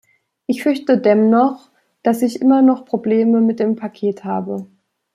[0.47, 1.69] Ich fürchte dennoch,
[2.01, 4.65] dass ich immer noch Probleme mit dem Paket habe.